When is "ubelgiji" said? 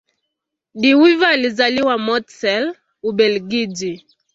3.03-4.05